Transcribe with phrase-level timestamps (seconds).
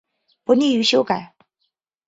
[0.43, 1.35] 不利于修改